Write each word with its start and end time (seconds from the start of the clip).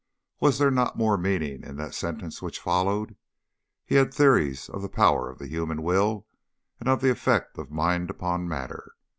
Was 0.39 0.57
there 0.57 0.71
not 0.71 0.97
more 0.97 1.15
meaning 1.15 1.63
in 1.63 1.75
that 1.77 1.93
sentence 1.93 2.41
which 2.41 2.59
followed 2.59 3.15
"He 3.85 3.93
had 3.93 4.11
theories 4.11 4.67
of 4.67 4.81
the 4.81 4.89
power 4.89 5.29
of 5.29 5.37
the 5.37 5.45
human 5.45 5.83
will 5.83 6.25
and 6.79 6.89
of 6.89 7.01
the 7.01 7.11
effect 7.11 7.59
of 7.59 7.69
mind 7.69 8.09
upon 8.09 8.47
matter"? 8.47 8.95